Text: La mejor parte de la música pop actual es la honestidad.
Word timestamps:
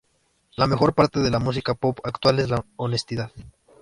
La 0.57 0.65
mejor 0.65 0.95
parte 0.95 1.19
de 1.19 1.29
la 1.29 1.37
música 1.37 1.75
pop 1.75 1.99
actual 2.03 2.39
es 2.39 2.49
la 2.49 2.65
honestidad. 2.75 3.31